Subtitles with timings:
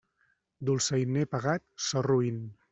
[0.69, 2.45] Dolçainer pagat, so roín.